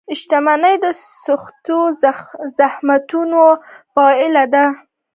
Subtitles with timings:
[0.19, 0.85] •شتمني د
[1.25, 1.79] سختو
[2.57, 3.43] زحمتونو
[3.95, 4.65] پایله ده.